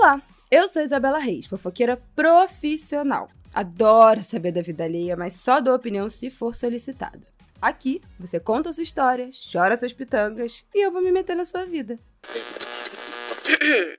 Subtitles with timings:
[0.00, 3.28] Olá, eu sou Isabela Reis, fofoqueira profissional.
[3.52, 7.26] Adoro saber da vida alheia, mas só dou opinião se for solicitada.
[7.60, 11.44] Aqui, você conta a sua história, chora suas pitangas e eu vou me meter na
[11.44, 11.98] sua vida.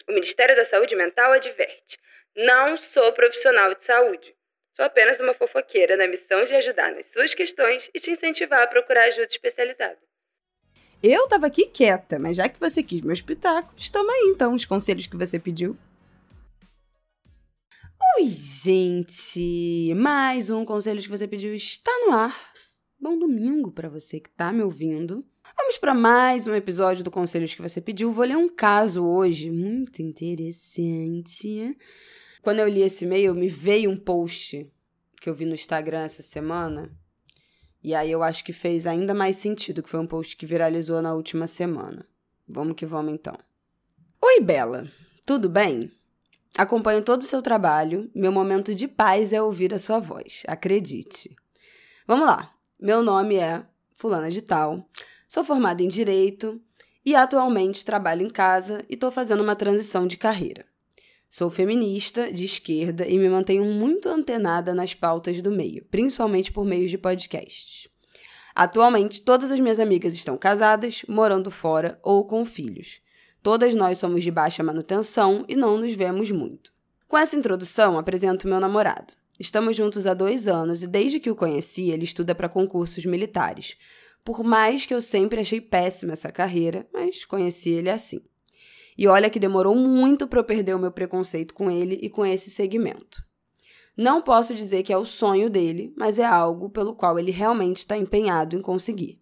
[0.07, 2.00] O Ministério da Saúde Mental adverte:
[2.34, 4.34] não sou profissional de saúde.
[4.77, 8.68] Sou apenas uma fofoqueira na missão de ajudar nas suas questões e te incentivar a
[8.68, 10.00] procurar ajuda especializada.
[11.04, 14.63] Eu tava aqui quieta, mas já que você quis meus pitacos, toma aí então os
[14.63, 15.77] conselhos que você pediu.
[18.18, 19.93] Oi, gente!
[19.95, 22.54] Mais um conselho que você pediu está no ar.
[22.99, 25.25] Bom domingo para você que tá me ouvindo.
[25.55, 28.11] Vamos para mais um episódio do Conselhos que você pediu.
[28.11, 31.77] Vou ler um caso hoje muito interessante.
[32.41, 34.69] Quando eu li esse e-mail, me veio um post
[35.21, 36.91] que eu vi no Instagram essa semana.
[37.83, 41.02] E aí eu acho que fez ainda mais sentido, que foi um post que viralizou
[41.02, 42.05] na última semana.
[42.47, 43.38] Vamos que vamos então.
[44.21, 44.88] Oi, Bela.
[45.25, 45.91] Tudo bem?
[46.58, 48.09] Acompanho todo o seu trabalho.
[48.14, 50.44] Meu momento de paz é ouvir a sua voz.
[50.47, 51.36] Acredite.
[52.08, 52.52] Vamos lá.
[52.80, 53.64] Meu nome é
[53.95, 54.89] Fulana de Tal.
[55.28, 56.59] Sou formada em Direito
[57.06, 60.66] e atualmente trabalho em casa e estou fazendo uma transição de carreira.
[61.30, 66.66] Sou feminista, de esquerda e me mantenho muito antenada nas pautas do meio, principalmente por
[66.66, 67.88] meios de podcasts.
[68.56, 73.00] Atualmente, todas as minhas amigas estão casadas, morando fora ou com filhos.
[73.41, 76.73] Todas nós somos de baixa manutenção e não nos vemos muito.
[77.07, 79.13] Com essa introdução, apresento meu namorado.
[79.39, 83.77] Estamos juntos há dois anos e desde que o conheci, ele estuda para concursos militares.
[84.25, 88.21] Por mais que eu sempre achei péssima essa carreira, mas conheci ele assim.
[88.97, 92.25] E olha que demorou muito para eu perder o meu preconceito com ele e com
[92.25, 93.23] esse segmento.
[93.95, 97.77] Não posso dizer que é o sonho dele, mas é algo pelo qual ele realmente
[97.77, 99.17] está empenhado em conseguir.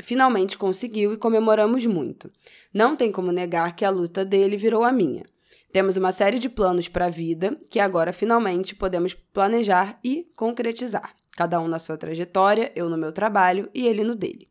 [0.00, 2.30] Finalmente conseguiu e comemoramos muito.
[2.72, 5.24] Não tem como negar que a luta dele virou a minha.
[5.72, 11.14] Temos uma série de planos para a vida que agora finalmente podemos planejar e concretizar.
[11.34, 14.48] Cada um na sua trajetória, eu no meu trabalho e ele no dele.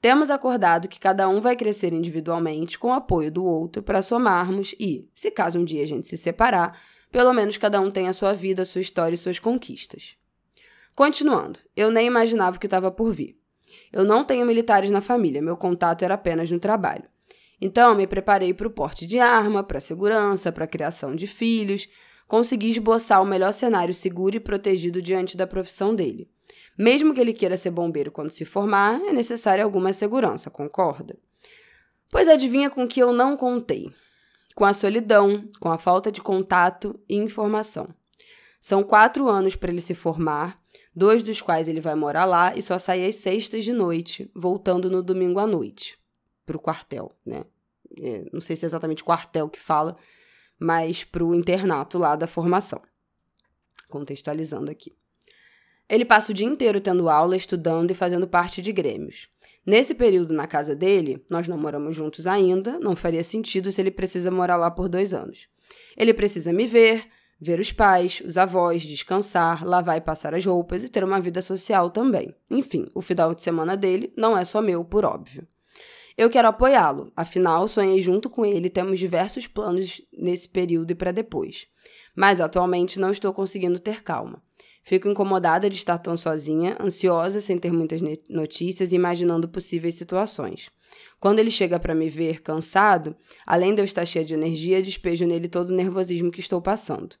[0.00, 4.74] Temos acordado que cada um vai crescer individualmente com o apoio do outro para somarmos
[4.78, 6.78] e, se caso um dia a gente se separar,
[7.10, 10.16] pelo menos cada um tem a sua vida, a sua história e suas conquistas.
[10.94, 13.36] Continuando, eu nem imaginava o que estava por vir.
[13.92, 17.04] Eu não tenho militares na família, meu contato era apenas no trabalho.
[17.60, 21.26] Então, me preparei para o porte de arma, para a segurança, para a criação de
[21.26, 21.88] filhos,
[22.28, 26.28] consegui esboçar o melhor cenário seguro e protegido diante da profissão dele.
[26.78, 31.16] Mesmo que ele queira ser bombeiro quando se formar, é necessária alguma segurança, concorda?
[32.10, 33.90] Pois adivinha com que eu não contei?
[34.54, 37.88] Com a solidão, com a falta de contato e informação.
[38.60, 40.60] São quatro anos para ele se formar,
[40.94, 44.90] dois dos quais ele vai morar lá e só sai às sextas de noite, voltando
[44.90, 45.98] no domingo à noite,
[46.44, 47.44] para o quartel, né?
[47.98, 49.96] É, não sei se é exatamente quartel que fala,
[50.58, 52.80] mas para o internato lá da formação.
[53.88, 54.94] Contextualizando aqui.
[55.88, 59.28] Ele passa o dia inteiro tendo aula, estudando e fazendo parte de grêmios.
[59.64, 63.90] Nesse período na casa dele, nós não moramos juntos ainda, não faria sentido se ele
[63.90, 65.48] precisa morar lá por dois anos.
[65.96, 67.08] Ele precisa me ver,
[67.40, 71.42] ver os pais, os avós, descansar, lavar e passar as roupas e ter uma vida
[71.42, 72.34] social também.
[72.50, 75.46] Enfim, o final de semana dele não é só meu, por óbvio.
[76.16, 80.94] Eu quero apoiá-lo, afinal, sonhei junto com ele e temos diversos planos nesse período e
[80.94, 81.66] para depois.
[82.14, 84.42] Mas atualmente não estou conseguindo ter calma.
[84.82, 90.70] Fico incomodada de estar tão sozinha, ansiosa sem ter muitas notícias e imaginando possíveis situações.
[91.18, 95.26] Quando ele chega para me ver cansado, além de eu estar cheia de energia, despejo
[95.26, 97.16] nele todo o nervosismo que estou passando.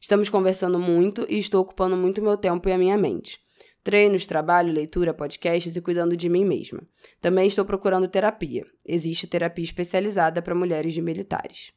[0.00, 3.40] Estamos conversando muito e estou ocupando muito meu tempo e a minha mente.
[3.82, 6.82] Treinos, trabalho, leitura, podcasts e cuidando de mim mesma.
[7.20, 8.66] Também estou procurando terapia.
[8.86, 11.72] Existe terapia especializada para mulheres de militares.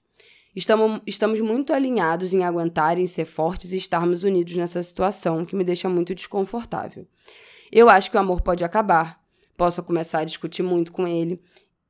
[0.53, 5.55] Estamos, estamos muito alinhados em aguentar, em ser fortes e estarmos unidos nessa situação que
[5.55, 7.07] me deixa muito desconfortável.
[7.71, 9.23] Eu acho que o amor pode acabar,
[9.55, 11.41] posso começar a discutir muito com ele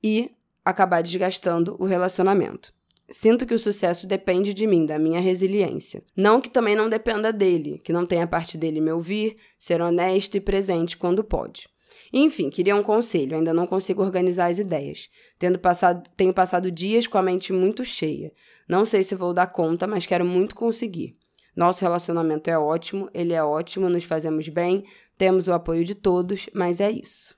[0.04, 0.30] e
[0.64, 2.72] acabar desgastando o relacionamento.
[3.12, 6.02] Sinto que o sucesso depende de mim, da minha resiliência.
[6.16, 10.36] Não que também não dependa dele, que não tenha parte dele me ouvir, ser honesto
[10.36, 11.68] e presente quando pode.
[12.14, 15.10] Enfim, queria um conselho, ainda não consigo organizar as ideias.
[15.38, 18.32] Tendo passado, tenho passado dias com a mente muito cheia.
[18.68, 21.18] Não sei se vou dar conta, mas quero muito conseguir.
[21.56, 24.86] Nosso relacionamento é ótimo, ele é ótimo, nos fazemos bem,
[25.18, 27.36] temos o apoio de todos, mas é isso.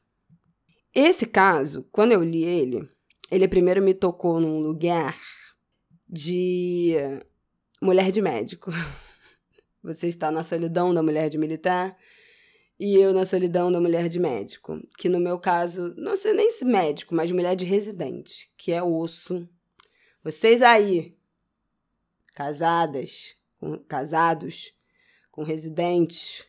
[0.94, 2.88] Esse caso, quando eu li ele,
[3.31, 5.18] ele primeiro me tocou num lugar
[6.13, 6.94] de
[7.81, 8.71] mulher de médico.
[9.81, 11.98] Você está na solidão da mulher de militar
[12.80, 16.50] e eu na solidão da mulher de médico, que no meu caso, não sei nem
[16.51, 19.50] se médico, mas mulher de residente, que é osso.
[20.24, 21.18] Vocês aí
[22.36, 24.74] casadas, com, casados,
[25.31, 26.45] com residentes,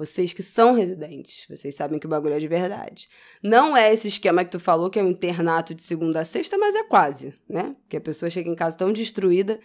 [0.00, 3.06] vocês que são residentes, vocês sabem que o bagulho é de verdade.
[3.42, 6.56] Não é esse esquema que tu falou, que é um internato de segunda a sexta,
[6.56, 7.76] mas é quase, né?
[7.86, 9.60] Que a pessoa chega em casa tão destruída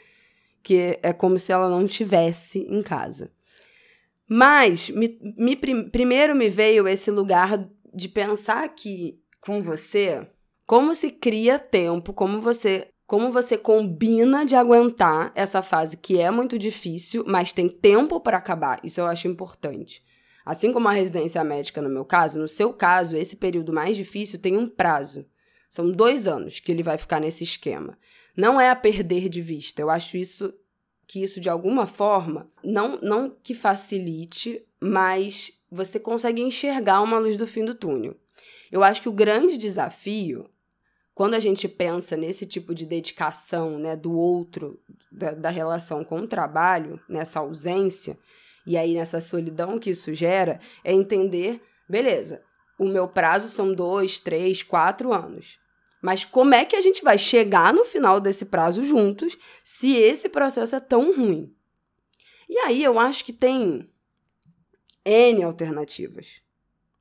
[0.61, 3.31] que é como se ela não estivesse em casa.
[4.27, 10.27] Mas, me, me, primeiro me veio esse lugar de pensar aqui com você
[10.65, 16.31] como se cria tempo, como você como você combina de aguentar essa fase que é
[16.31, 18.79] muito difícil, mas tem tempo para acabar.
[18.83, 20.03] Isso eu acho importante.
[20.45, 24.37] Assim como a residência médica, no meu caso, no seu caso, esse período mais difícil
[24.37, 25.25] tem um prazo.
[25.69, 27.97] São dois anos que ele vai ficar nesse esquema.
[28.37, 29.81] Não é a perder de vista.
[29.81, 30.53] Eu acho isso
[31.07, 37.37] que isso de alguma forma não não que facilite, mas você consegue enxergar uma luz
[37.37, 38.15] do fim do túnel.
[38.71, 40.49] Eu acho que o grande desafio
[41.15, 44.77] quando a gente pensa nesse tipo de dedicação né, do outro,
[45.09, 48.19] da, da relação com o trabalho, nessa ausência,
[48.65, 52.41] e aí, nessa solidão que isso gera, é entender, beleza,
[52.79, 55.59] o meu prazo são dois, três, quatro anos.
[56.01, 60.29] Mas como é que a gente vai chegar no final desse prazo juntos se esse
[60.29, 61.55] processo é tão ruim?
[62.49, 63.89] E aí eu acho que tem
[65.03, 66.41] N alternativas,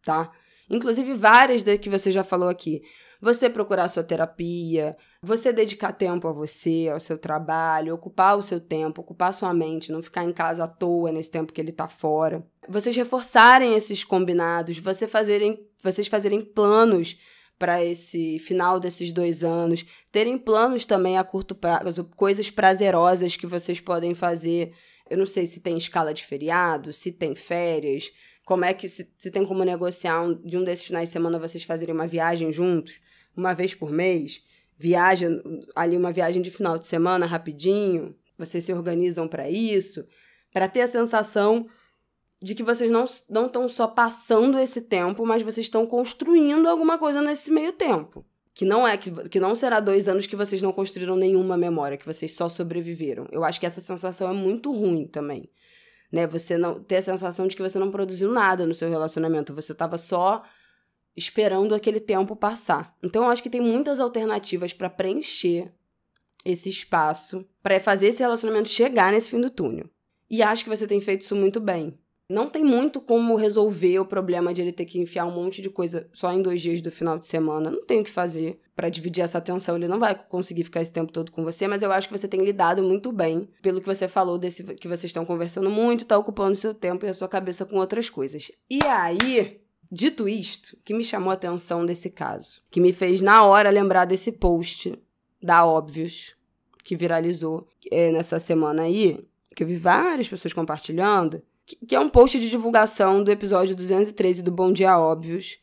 [0.02, 0.32] tá?
[0.70, 2.82] Inclusive várias das que você já falou aqui
[3.24, 8.60] você procurar sua terapia, você dedicar tempo a você, ao seu trabalho, ocupar o seu
[8.60, 11.88] tempo, ocupar sua mente, não ficar em casa à toa nesse tempo que ele tá
[11.88, 12.46] fora.
[12.68, 17.16] Vocês reforçarem esses combinados, você fazerem, vocês fazerem planos
[17.58, 23.46] para esse final desses dois anos, terem planos também a curto prazo, coisas prazerosas que
[23.46, 24.74] vocês podem fazer.
[25.08, 28.10] Eu não sei se tem escala de feriado, se tem férias,
[28.44, 31.38] como é que se, se tem como negociar um, de um desses finais de semana
[31.38, 33.00] vocês fazerem uma viagem juntos
[33.36, 34.42] uma vez por mês,
[34.78, 35.28] viaja
[35.74, 40.06] ali uma viagem de final de semana rapidinho, vocês se organizam para isso,
[40.52, 41.66] para ter a sensação
[42.40, 46.98] de que vocês não não estão só passando esse tempo, mas vocês estão construindo alguma
[46.98, 48.24] coisa nesse meio tempo.
[48.52, 51.96] Que não é que, que não será dois anos que vocês não construíram nenhuma memória,
[51.96, 53.26] que vocês só sobreviveram.
[53.32, 55.50] Eu acho que essa sensação é muito ruim também.
[56.14, 56.28] Né?
[56.28, 59.72] Você não ter a sensação de que você não produziu nada no seu relacionamento, você
[59.72, 60.44] estava só
[61.16, 62.96] esperando aquele tempo passar.
[63.02, 65.74] Então eu acho que tem muitas alternativas para preencher
[66.44, 69.90] esse espaço, para fazer esse relacionamento chegar nesse fim do túnel.
[70.30, 71.98] E acho que você tem feito isso muito bem.
[72.28, 75.68] Não tem muito como resolver o problema de ele ter que enfiar um monte de
[75.68, 77.70] coisa só em dois dias do final de semana.
[77.70, 79.76] Não tem o que fazer para dividir essa atenção.
[79.76, 82.26] Ele não vai conseguir ficar esse tempo todo com você, mas eu acho que você
[82.26, 86.16] tem lidado muito bem, pelo que você falou desse que vocês estão conversando muito, tá
[86.16, 88.50] ocupando seu tempo e a sua cabeça com outras coisas.
[88.70, 89.60] E aí,
[89.94, 94.06] Dito isto, que me chamou a atenção desse caso, que me fez na hora lembrar
[94.06, 94.92] desse post
[95.40, 96.34] da Óbvios,
[96.82, 99.24] que viralizou é, nessa semana aí,
[99.54, 104.42] que eu vi várias pessoas compartilhando, que, é um post de divulgação do episódio 213
[104.42, 105.58] do Bom Dia Óbvios,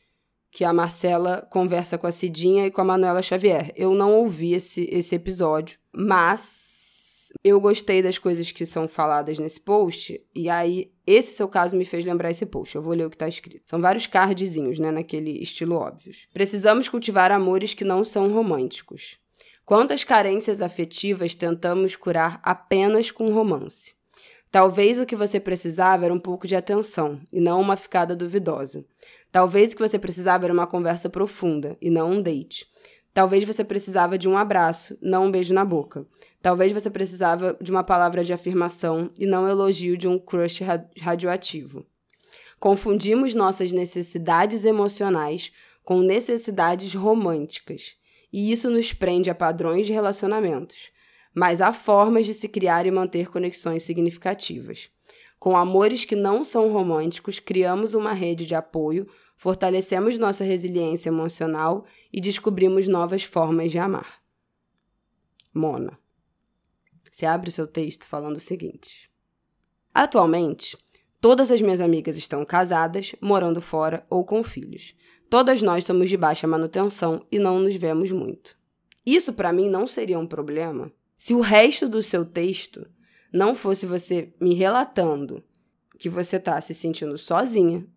[0.51, 3.71] que a Marcela conversa com a Cidinha e com a Manuela Xavier.
[3.75, 9.59] Eu não ouvi esse, esse episódio, mas eu gostei das coisas que são faladas nesse
[9.59, 12.75] post, e aí esse seu caso me fez lembrar esse post.
[12.75, 13.69] Eu vou ler o que está escrito.
[13.69, 16.27] São vários cardzinhos, né, naquele estilo óbvios.
[16.33, 19.17] Precisamos cultivar amores que não são românticos.
[19.63, 23.93] Quantas carências afetivas tentamos curar apenas com romance?
[24.51, 28.83] Talvez o que você precisava era um pouco de atenção e não uma ficada duvidosa.
[29.31, 32.67] Talvez o que você precisava era uma conversa profunda e não um date.
[33.13, 36.05] Talvez você precisava de um abraço, não um beijo na boca.
[36.41, 40.61] Talvez você precisava de uma palavra de afirmação e não elogio de um crush
[40.99, 41.85] radioativo.
[42.59, 45.51] Confundimos nossas necessidades emocionais
[45.83, 47.95] com necessidades românticas,
[48.31, 50.91] e isso nos prende a padrões de relacionamentos.
[51.33, 54.89] Mas há formas de se criar e manter conexões significativas.
[55.39, 59.07] Com amores que não são românticos, criamos uma rede de apoio
[59.41, 61.83] fortalecemos nossa resiliência emocional
[62.13, 64.21] e descobrimos novas formas de amar.
[65.51, 65.97] Mona.
[67.11, 69.09] Você abre o seu texto falando o seguinte:
[69.91, 70.77] Atualmente,
[71.19, 74.93] todas as minhas amigas estão casadas, morando fora ou com filhos.
[75.27, 78.55] Todas nós somos de baixa manutenção e não nos vemos muito.
[79.03, 82.89] Isso para mim não seria um problema se o resto do seu texto
[83.31, 85.43] não fosse você me relatando
[85.99, 87.87] que você está se sentindo sozinha,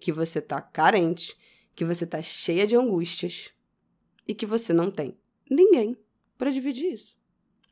[0.00, 1.36] que você tá carente,
[1.74, 3.50] que você tá cheia de angústias
[4.26, 5.14] e que você não tem
[5.50, 5.94] ninguém
[6.38, 7.14] para dividir isso.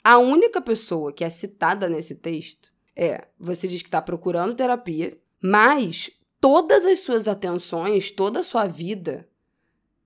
[0.05, 5.19] A única pessoa que é citada nesse texto é você diz que está procurando terapia,
[5.41, 9.27] mas todas as suas atenções, toda a sua vida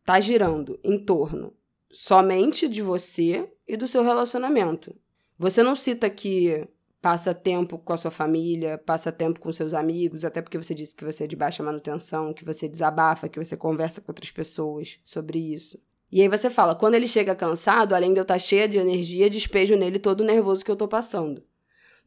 [0.05, 1.52] tá girando em torno
[1.90, 4.94] somente de você e do seu relacionamento.
[5.38, 6.66] Você não cita que
[7.00, 10.94] passa tempo com a sua família, passa tempo com seus amigos, até porque você disse
[10.94, 14.99] que você é de baixa manutenção, que você desabafa, que você conversa com outras pessoas
[15.04, 15.78] sobre isso.
[16.11, 19.28] E aí você fala, quando ele chega cansado, além de eu estar cheia de energia,
[19.28, 21.44] despejo nele todo o nervoso que eu tô passando.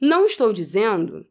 [0.01, 1.25] Não estou dizendo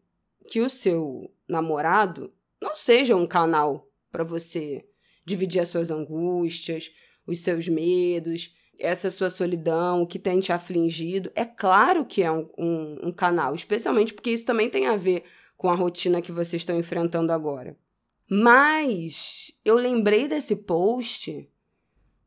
[0.49, 4.87] que o seu namorado não seja um canal para você
[5.25, 6.91] dividir as suas angústias,
[7.27, 11.31] os seus medos, essa sua solidão, o que tem te afligido.
[11.35, 15.25] É claro que é um, um, um canal, especialmente porque isso também tem a ver
[15.57, 17.77] com a rotina que vocês estão enfrentando agora.
[18.31, 21.49] Mas eu lembrei desse post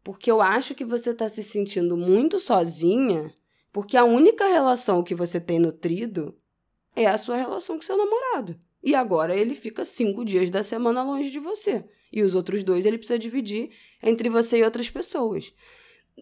[0.03, 3.34] porque eu acho que você está se sentindo muito sozinha,
[3.72, 6.36] porque a única relação que você tem nutrido
[6.96, 8.60] é a sua relação com seu namorado.
[8.84, 11.86] E agora ele fica cinco dias da semana longe de você.
[12.12, 13.70] E os outros dois ele precisa dividir
[14.01, 15.53] entre você e outras pessoas.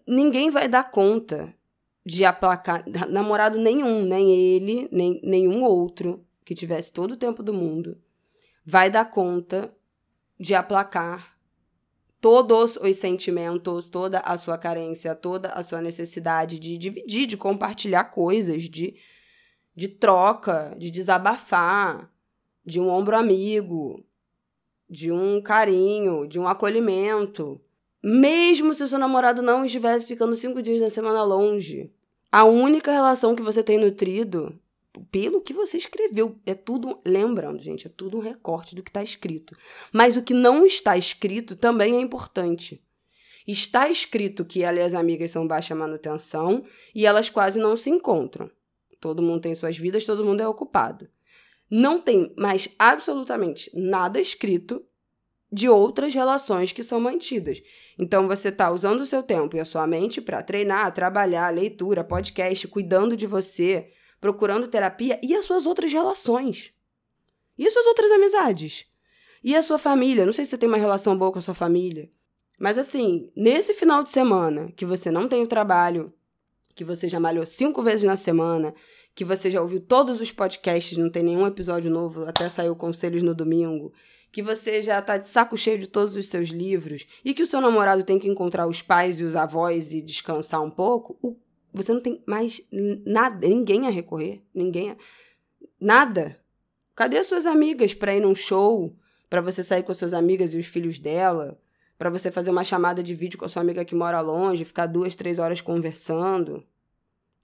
[0.06, 1.54] Ninguém vai dar conta
[2.04, 7.52] de aplacar namorado nenhum, nem ele, nem nenhum outro que tivesse todo o tempo do
[7.52, 8.00] mundo,
[8.64, 9.72] vai dar conta
[10.38, 11.38] de aplacar
[12.20, 18.04] todos os sentimentos, toda a sua carência, toda a sua necessidade de dividir, de compartilhar
[18.04, 18.96] coisas, de,
[19.74, 22.12] de troca, de desabafar,
[22.64, 24.04] de um ombro amigo,
[24.88, 27.60] de um carinho, de um acolhimento.
[28.02, 31.92] Mesmo se o seu namorado não estivesse ficando cinco dias na semana longe,
[32.32, 34.58] a única relação que você tem nutrido
[35.10, 36.38] pelo que você escreveu.
[36.46, 39.56] É tudo, lembrando, gente, é tudo um recorte do que está escrito.
[39.92, 42.82] Mas o que não está escrito também é importante.
[43.46, 46.64] Está escrito que ela e as amigas são baixa manutenção
[46.94, 48.50] e elas quase não se encontram.
[49.00, 51.08] Todo mundo tem suas vidas, todo mundo é ocupado.
[51.70, 54.84] Não tem mais absolutamente nada escrito
[55.52, 57.62] de outras relações que são mantidas.
[57.98, 62.04] Então você está usando o seu tempo e a sua mente para treinar, trabalhar, leitura,
[62.04, 63.90] podcast, cuidando de você,
[64.20, 66.72] procurando terapia e as suas outras relações.
[67.58, 68.86] E as suas outras amizades.
[69.42, 70.24] E a sua família.
[70.24, 72.10] Não sei se você tem uma relação boa com a sua família.
[72.58, 76.12] Mas assim, nesse final de semana que você não tem o trabalho,
[76.74, 78.74] que você já malhou cinco vezes na semana,
[79.14, 83.22] que você já ouviu todos os podcasts, não tem nenhum episódio novo, até saiu Conselhos
[83.22, 83.92] no domingo,
[84.32, 87.46] que você já tá de saco cheio de todos os seus livros e que o
[87.46, 91.36] seu namorado tem que encontrar os pais e os avós e descansar um pouco, o
[91.72, 92.60] você não tem mais
[93.06, 94.96] nada, ninguém a recorrer, ninguém a...
[95.80, 96.38] nada.
[96.94, 98.94] Cadê as suas amigas para ir num show,
[99.28, 101.58] para você sair com as suas amigas e os filhos dela,
[101.96, 104.86] para você fazer uma chamada de vídeo com a sua amiga que mora longe, ficar
[104.86, 106.66] duas, três horas conversando,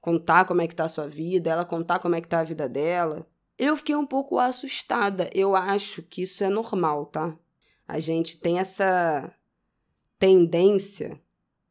[0.00, 2.44] contar como é que tá a sua vida, ela contar como é que tá a
[2.44, 3.26] vida dela?
[3.58, 5.30] Eu fiquei um pouco assustada.
[5.34, 7.36] Eu acho que isso é normal, tá?
[7.88, 9.32] A gente tem essa
[10.18, 11.20] tendência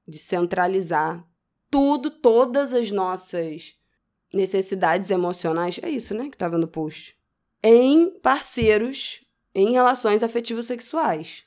[0.08, 1.26] de centralizar
[1.70, 3.76] tudo, todas as nossas
[4.34, 7.18] necessidades emocionais, é isso, né, que estava no post,
[7.64, 9.22] em parceiros
[9.54, 11.44] em relações afetivos sexuais.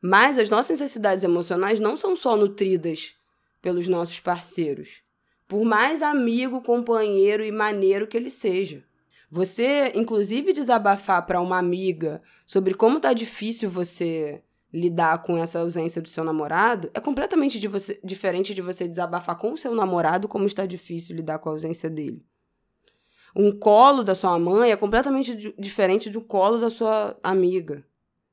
[0.00, 3.14] Mas as nossas necessidades emocionais não são só nutridas
[3.60, 5.02] pelos nossos parceiros,
[5.48, 8.84] por mais amigo, companheiro e maneiro que ele seja.
[9.30, 14.42] Você, inclusive, desabafar para uma amiga sobre como tá difícil você
[14.72, 19.36] lidar com essa ausência do seu namorado é completamente de você, diferente de você desabafar
[19.36, 22.22] com o seu namorado como está difícil lidar com a ausência dele.
[23.34, 27.84] Um colo da sua mãe é completamente diferente do colo da sua amiga.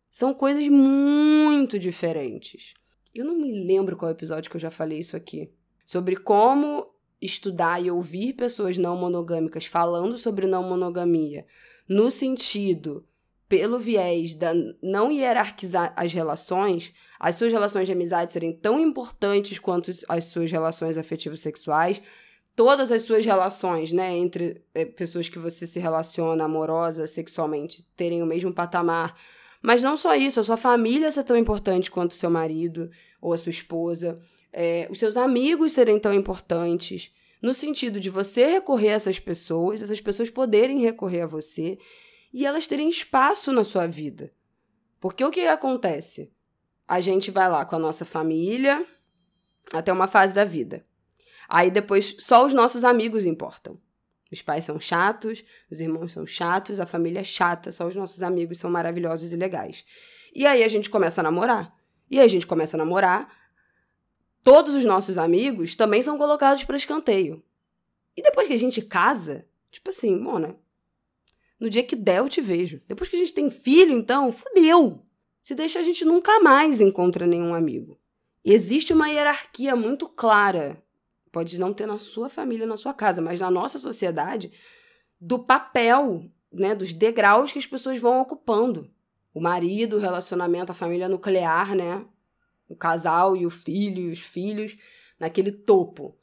[0.10, 2.74] São coisas muito diferentes.
[3.14, 5.52] Eu não me lembro qual episódio que eu já falei isso aqui.
[5.86, 6.88] Sobre como
[7.26, 11.46] estudar e ouvir pessoas não monogâmicas falando sobre não monogamia,
[11.88, 13.06] no sentido
[13.48, 19.60] pelo viés da não hierarquizar as relações, as suas relações de amizade serem tão importantes
[19.60, 22.02] quanto as suas relações afetivas sexuais,
[22.56, 28.24] todas as suas relações, né, entre é, pessoas que você se relaciona amorosa, sexualmente, terem
[28.24, 29.16] o mesmo patamar.
[29.62, 32.90] Mas não só isso, a sua família ser tão importante quanto o seu marido
[33.22, 34.20] ou a sua esposa,
[34.58, 39.84] é, os seus amigos serem tão importantes, no sentido de você recorrer a essas pessoas,
[39.84, 41.78] essas pessoas poderem recorrer a você
[42.34, 44.32] e elas terem espaço na sua vida.
[45.00, 46.32] Porque o que acontece?
[46.88, 48.88] A gente vai lá com a nossa família
[49.74, 50.86] até uma fase da vida.
[51.50, 53.78] Aí depois só os nossos amigos importam.
[54.32, 58.24] Os pais são chatos, os irmãos são chatos, a família é chata, só os nossos
[58.24, 59.86] amigos são maravilhosos e legais.
[60.34, 61.76] E aí a gente começa a namorar.
[62.10, 63.30] E aí a gente começa a namorar,
[64.46, 67.44] todos os nossos amigos também são colocados para escanteio.
[68.16, 70.58] E depois que a gente casa, tipo assim, Mona,
[71.60, 72.82] no dia que der, eu te vejo.
[72.88, 75.06] Depois que a gente tem filho, então, fudeu.
[75.44, 78.00] Se deixa, a gente nunca mais encontra nenhum amigo.
[78.44, 80.82] Existe uma hierarquia muito clara
[81.36, 84.54] pode não ter na sua família, na sua casa, mas na nossa sociedade,
[85.20, 88.90] do papel, né, dos degraus que as pessoas vão ocupando.
[89.34, 92.06] O marido, o relacionamento, a família nuclear, né?
[92.68, 94.78] O casal e o filho e os filhos
[95.20, 96.18] naquele topo.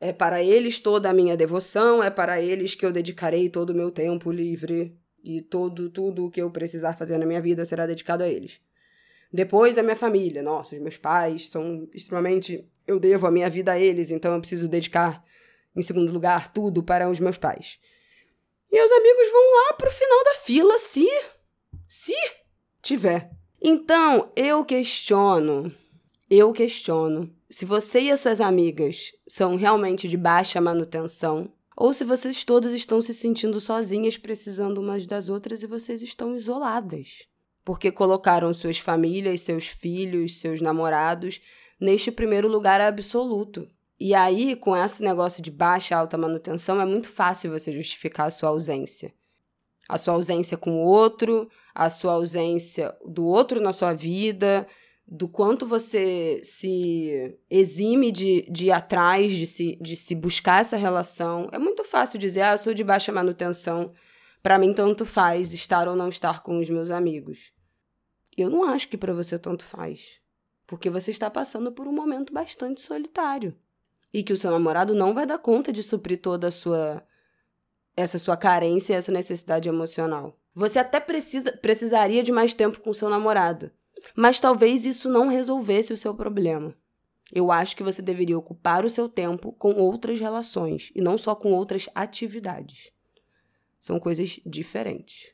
[0.00, 3.74] É para eles toda a minha devoção, é para eles que eu dedicarei todo o
[3.74, 7.86] meu tempo livre e todo tudo o que eu precisar fazer na minha vida será
[7.86, 8.60] dedicado a eles.
[9.32, 13.72] Depois a minha família, nossa, os meus pais são extremamente eu devo a minha vida
[13.72, 15.24] a eles, então eu preciso dedicar
[15.74, 17.78] em segundo lugar tudo para os meus pais.
[18.70, 21.06] E os amigos vão lá pro final da fila se
[21.88, 22.14] se
[22.82, 23.30] tiver.
[23.62, 25.72] Então, eu questiono,
[26.28, 32.04] eu questiono se você e as suas amigas são realmente de baixa manutenção ou se
[32.04, 37.26] vocês todas estão se sentindo sozinhas, precisando umas das outras e vocês estão isoladas.
[37.64, 41.40] Porque colocaram suas famílias, seus filhos, seus namorados
[41.78, 43.68] neste primeiro lugar absoluto.
[43.98, 48.30] E aí, com esse negócio de baixa alta manutenção, é muito fácil você justificar a
[48.30, 49.12] sua ausência.
[49.88, 54.66] A sua ausência com o outro, a sua ausência do outro na sua vida,
[55.06, 60.76] do quanto você se exime de, de ir atrás, de se, de se buscar essa
[60.76, 61.48] relação.
[61.52, 63.92] É muito fácil dizer, ah, eu sou de baixa manutenção,
[64.42, 67.52] para mim tanto faz estar ou não estar com os meus amigos.
[68.36, 70.20] Eu não acho que para você tanto faz,
[70.66, 73.56] porque você está passando por um momento bastante solitário
[74.12, 77.05] e que o seu namorado não vai dar conta de suprir toda a sua
[77.96, 80.38] essa sua carência e essa necessidade emocional.
[80.54, 83.70] Você até precisa, precisaria de mais tempo com seu namorado,
[84.14, 86.74] mas talvez isso não resolvesse o seu problema.
[87.32, 91.34] Eu acho que você deveria ocupar o seu tempo com outras relações e não só
[91.34, 92.92] com outras atividades.
[93.80, 95.32] São coisas diferentes.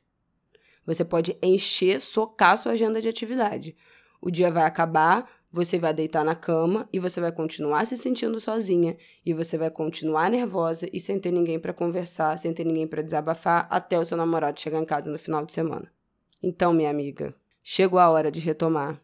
[0.86, 3.76] Você pode encher, socar sua agenda de atividade.
[4.20, 8.40] O dia vai acabar, você vai deitar na cama e você vai continuar se sentindo
[8.40, 12.86] sozinha e você vai continuar nervosa e sem ter ninguém para conversar, sem ter ninguém
[12.86, 15.92] para desabafar até o seu namorado chegar em casa no final de semana.
[16.42, 18.98] Então, minha amiga, chegou a hora de retomar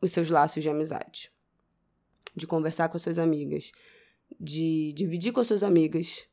[0.00, 1.32] os seus laços de amizade,
[2.36, 3.72] de conversar com as suas amigas,
[4.38, 6.26] de dividir com as suas amigas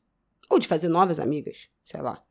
[0.50, 2.22] ou de fazer novas amigas, sei lá.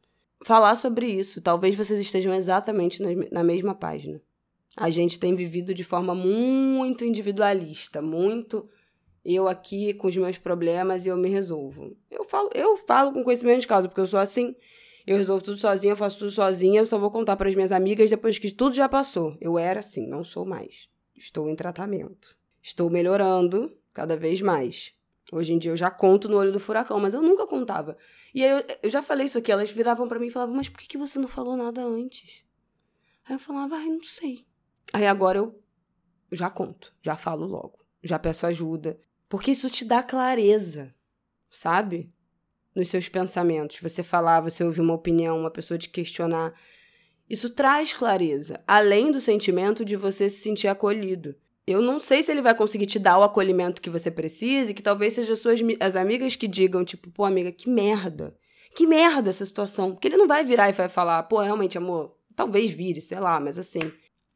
[0.44, 4.20] Falar sobre isso, talvez vocês estejam exatamente na mesma página.
[4.76, 8.68] A gente tem vivido de forma muito individualista, muito
[9.24, 11.96] eu aqui com os meus problemas e eu me resolvo.
[12.10, 14.54] Eu falo, eu falo com conhecimento de causa, porque eu sou assim.
[15.06, 17.72] Eu resolvo tudo sozinha, eu faço tudo sozinha, eu só vou contar para as minhas
[17.72, 19.36] amigas depois que tudo já passou.
[19.40, 20.88] Eu era assim, não sou mais.
[21.16, 22.36] Estou em tratamento.
[22.62, 24.92] Estou melhorando cada vez mais.
[25.32, 27.96] Hoje em dia eu já conto no olho do furacão, mas eu nunca contava.
[28.34, 30.68] E aí eu, eu já falei isso aqui, elas viravam para mim e falavam: "Mas
[30.68, 32.44] por que, que você não falou nada antes?"
[33.24, 34.44] Aí eu falava: "Ai, não sei.
[34.92, 35.60] Aí agora eu
[36.30, 38.98] já conto, já falo logo, já peço ajuda.
[39.28, 40.94] Porque isso te dá clareza,
[41.50, 42.12] sabe?
[42.74, 43.78] Nos seus pensamentos.
[43.80, 46.52] Você falar, você ouvir uma opinião, uma pessoa te questionar.
[47.28, 51.34] Isso traz clareza, além do sentimento de você se sentir acolhido.
[51.66, 54.74] Eu não sei se ele vai conseguir te dar o acolhimento que você precisa, e
[54.74, 58.36] que talvez sejam as suas as amigas que digam, tipo, pô, amiga, que merda.
[58.74, 59.92] Que merda essa situação.
[59.92, 63.38] Porque ele não vai virar e vai falar, pô, realmente, amor, talvez vire, sei lá,
[63.38, 63.92] mas assim,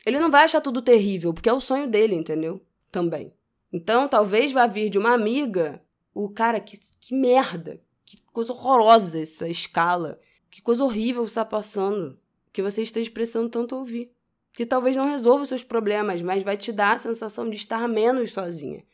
[0.07, 2.65] ele não vai achar tudo terrível, porque é o sonho dele, entendeu?
[2.93, 3.35] Também.
[3.73, 5.83] Então, talvez vá vir de uma amiga
[6.15, 12.19] o cara, que, que merda, que coisa horrorosa essa escala, que coisa horrível está passando,
[12.53, 14.13] que você esteja precisando tanto ouvir.
[14.53, 17.87] Que talvez não resolva os seus problemas, mas vai te dar a sensação de estar
[17.89, 18.85] menos sozinha,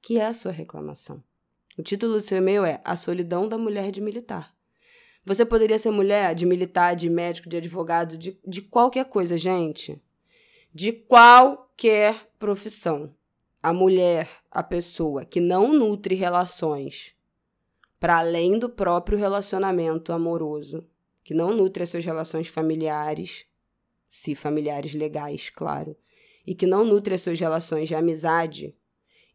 [0.00, 1.22] que é a sua reclamação.
[1.76, 4.54] O título do seu e-mail é A Solidão da Mulher de Militar.
[5.26, 10.00] Você poderia ser mulher de militar, de médico, de advogado, de, de qualquer coisa, gente
[10.72, 13.14] de qualquer profissão.
[13.62, 17.14] A mulher, a pessoa que não nutre relações
[17.98, 20.88] para além do próprio relacionamento amoroso,
[21.22, 23.44] que não nutre as suas relações familiares,
[24.08, 25.94] se familiares legais, claro,
[26.46, 28.74] e que não nutre as suas relações de amizade,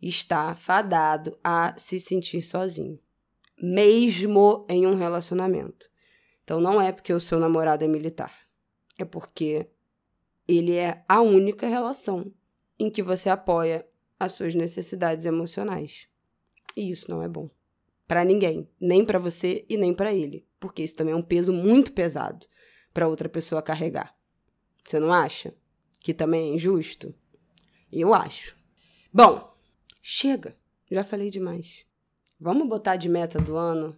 [0.01, 2.99] está fadado a se sentir sozinho,
[3.61, 5.89] mesmo em um relacionamento.
[6.43, 8.33] Então não é porque o seu namorado é militar,
[8.97, 9.69] é porque
[10.47, 12.31] ele é a única relação
[12.79, 13.87] em que você apoia
[14.19, 16.07] as suas necessidades emocionais.
[16.75, 17.49] E isso não é bom
[18.07, 21.51] para ninguém, nem para você e nem para ele, porque isso também é um peso
[21.51, 22.45] muito pesado
[22.93, 24.15] para outra pessoa carregar.
[24.83, 25.53] Você não acha
[25.99, 27.13] que também é injusto?
[27.91, 28.55] Eu acho.
[29.11, 29.51] Bom,
[30.01, 30.55] chega.
[30.89, 31.85] Já falei demais.
[32.39, 33.97] Vamos botar de meta do ano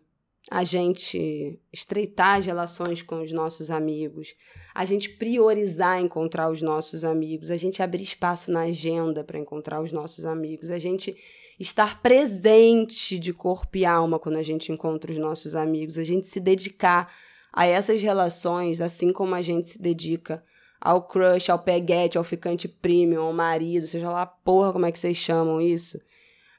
[0.49, 4.33] a gente estreitar as relações com os nossos amigos,
[4.73, 9.81] a gente priorizar encontrar os nossos amigos, a gente abrir espaço na agenda para encontrar
[9.81, 11.17] os nossos amigos, a gente
[11.59, 16.27] estar presente de corpo e alma quando a gente encontra os nossos amigos, a gente
[16.27, 17.11] se dedicar
[17.51, 20.43] a essas relações, assim como a gente se dedica
[20.79, 24.99] ao crush, ao peguete, ao ficante premium, ao marido, seja lá porra como é que
[24.99, 25.99] vocês chamam isso,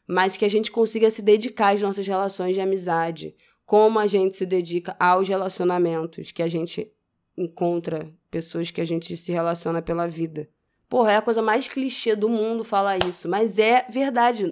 [0.07, 3.35] mas que a gente consiga se dedicar às nossas relações de amizade,
[3.69, 6.91] como a gente se dedica aos relacionamentos, que a gente
[7.37, 10.49] encontra pessoas que a gente se relaciona pela vida.
[10.89, 14.47] Porra, é a coisa mais clichê do mundo falar isso, mas é verdade.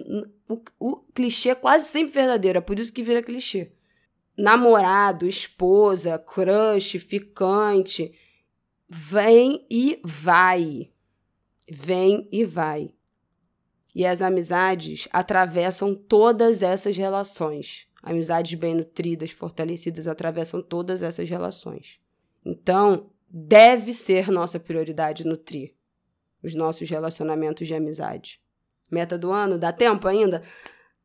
[0.47, 3.71] O, o clichê é quase sempre verdadeiro, é por isso que vira clichê.
[4.37, 8.13] Namorado, esposa, crush, ficante,
[8.87, 10.91] vem e vai.
[11.67, 12.91] Vem e vai.
[13.95, 17.87] E as amizades atravessam todas essas relações.
[18.09, 21.99] Amizades bem nutridas, fortalecidas, atravessam todas essas relações.
[22.45, 25.73] Então, deve ser nossa prioridade nutrir
[26.41, 28.41] os nossos relacionamentos de amizade.
[28.89, 30.41] Meta do ano, dá tempo ainda?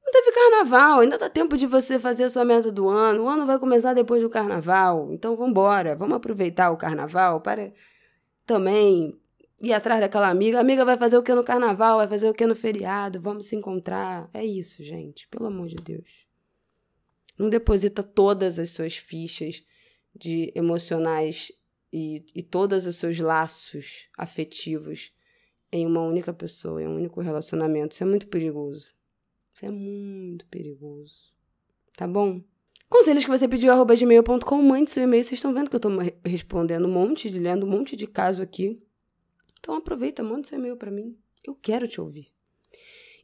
[0.04, 3.24] Não teve carnaval, ainda dá tempo de você fazer a sua meta do ano.
[3.24, 5.12] O ano vai começar depois do carnaval.
[5.12, 5.54] Então vamos
[5.98, 7.72] vamos aproveitar o carnaval para
[8.46, 9.18] também
[9.60, 10.58] ir atrás daquela amiga.
[10.58, 13.46] A amiga vai fazer o que no carnaval, vai fazer o que no feriado, vamos
[13.46, 14.28] se encontrar.
[14.34, 16.21] É isso, gente, pelo amor de Deus.
[17.42, 19.64] Não deposita todas as suas fichas
[20.14, 21.50] de emocionais
[21.92, 25.12] e, e todos os seus laços afetivos
[25.72, 27.94] em uma única pessoa, em um único relacionamento.
[27.94, 28.94] Isso é muito perigoso.
[29.52, 31.34] Isso é muito perigoso.
[31.96, 32.40] Tá bom?
[32.88, 35.24] Conselhos que você pediu, arroba gmail.com, mande seu e-mail.
[35.24, 35.90] Vocês estão vendo que eu estou
[36.24, 38.80] respondendo um monte, de, lendo um monte de caso aqui.
[39.58, 41.18] Então aproveita, manda seu e-mail para mim.
[41.42, 42.28] Eu quero te ouvir.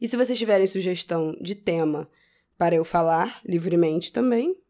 [0.00, 2.10] E se vocês tiverem sugestão de tema
[2.58, 4.60] para eu falar livremente também,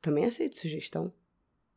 [0.00, 1.12] também aceito sugestão.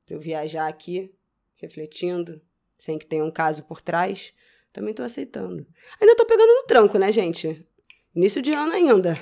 [0.04, 1.14] Para eu viajar aqui,
[1.56, 2.42] refletindo,
[2.78, 4.34] sem que tenha um caso por trás,
[4.74, 5.66] também tô aceitando.
[6.02, 7.66] Ainda tô pegando no tranco, né, gente?
[8.14, 9.18] Início de ano ainda.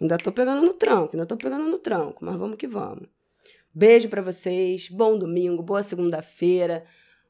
[0.00, 3.08] Ainda tô pegando no tranco, ainda tô pegando no tranco, mas vamos que vamos.
[3.72, 6.84] Beijo para vocês, bom domingo, boa segunda-feira,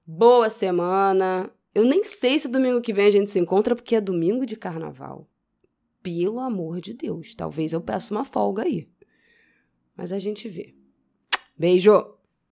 [0.06, 1.50] boa semana.
[1.74, 4.56] Eu nem sei se domingo que vem a gente se encontra porque é domingo de
[4.56, 5.27] carnaval.
[6.08, 8.88] Pelo amor de Deus, talvez eu peça uma folga aí.
[9.94, 10.74] Mas a gente vê.
[11.54, 12.17] Beijo!